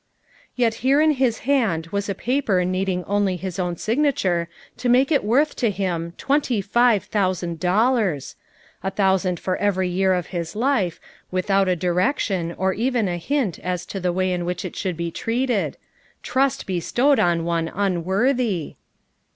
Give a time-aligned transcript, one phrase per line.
[0.55, 5.11] Yet here in his hand was a paper needing only his own signature to make
[5.11, 8.35] it worth to him twentv live thousand dollars
[8.81, 13.17] 1 a thousand for every year of his life, without a direction or even a
[13.17, 15.77] hint as to the way it should be treated;
[16.23, 18.77] trust bestowed on one unworthy!